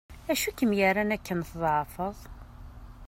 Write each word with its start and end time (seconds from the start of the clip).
Acu 0.31 0.45
i 0.49 0.51
kem-yerran 0.57 1.13
akken 1.15 1.39
tḍeεfeḍ? 1.49 2.17